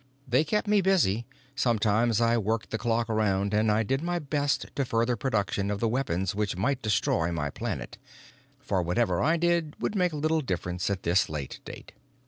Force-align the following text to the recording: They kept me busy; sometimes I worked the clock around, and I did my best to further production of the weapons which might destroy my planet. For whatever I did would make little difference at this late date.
They 0.27 0.43
kept 0.43 0.67
me 0.67 0.81
busy; 0.81 1.27
sometimes 1.55 2.19
I 2.19 2.35
worked 2.35 2.71
the 2.71 2.79
clock 2.79 3.07
around, 3.07 3.53
and 3.53 3.71
I 3.71 3.83
did 3.83 4.01
my 4.01 4.17
best 4.17 4.65
to 4.73 4.83
further 4.83 5.15
production 5.15 5.69
of 5.69 5.79
the 5.79 5.87
weapons 5.87 6.33
which 6.33 6.57
might 6.57 6.81
destroy 6.81 7.31
my 7.31 7.51
planet. 7.51 7.99
For 8.59 8.81
whatever 8.81 9.21
I 9.21 9.37
did 9.37 9.75
would 9.79 9.93
make 9.93 10.11
little 10.11 10.41
difference 10.41 10.89
at 10.89 11.03
this 11.03 11.29
late 11.29 11.59
date. 11.65 11.91